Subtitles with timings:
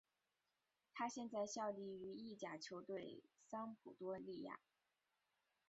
[0.95, 4.59] 他现在效力于意甲球队桑普多利亚。